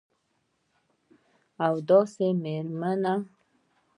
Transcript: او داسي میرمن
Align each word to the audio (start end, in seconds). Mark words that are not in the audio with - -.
او 1.65 1.75
داسي 1.89 2.29
میرمن 2.41 3.19